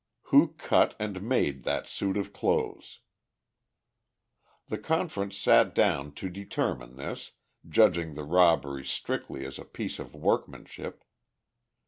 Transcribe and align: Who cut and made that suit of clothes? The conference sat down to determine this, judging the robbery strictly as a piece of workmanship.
Who 0.33 0.55
cut 0.57 0.95
and 0.97 1.21
made 1.21 1.61
that 1.61 1.85
suit 1.85 2.17
of 2.17 2.33
clothes? 2.33 3.01
The 4.67 4.79
conference 4.79 5.37
sat 5.37 5.75
down 5.75 6.13
to 6.15 6.27
determine 6.27 6.95
this, 6.95 7.33
judging 7.69 8.15
the 8.15 8.23
robbery 8.25 8.83
strictly 8.83 9.45
as 9.45 9.59
a 9.59 9.63
piece 9.63 9.99
of 9.99 10.15
workmanship. 10.15 11.03